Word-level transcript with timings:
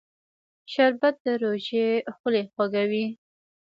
شربت 0.73 1.15
د 1.25 1.27
روژې 1.41 1.87
خولې 2.17 2.41
خوږوي 2.53 3.05